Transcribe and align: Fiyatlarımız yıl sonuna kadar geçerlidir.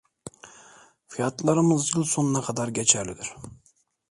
Fiyatlarımız 1.07 1.95
yıl 1.95 2.03
sonuna 2.03 2.41
kadar 2.41 2.67
geçerlidir. 2.67 3.35